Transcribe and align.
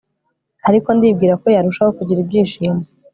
ariko 0.69 0.89
ndibwira 0.97 1.33
ko 1.41 1.47
yarushaho 1.55 1.91
kugira 1.97 2.19
ibyishimo 2.21 2.81